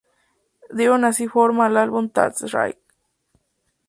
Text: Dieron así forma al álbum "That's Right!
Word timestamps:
Dieron 0.77 1.05
así 1.05 1.27
forma 1.27 1.67
al 1.67 1.77
álbum 1.77 2.09
"That's 2.09 2.51
Right! 2.53 2.75